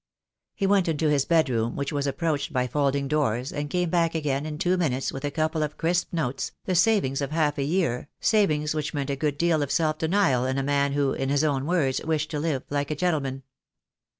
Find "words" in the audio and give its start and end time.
11.67-12.01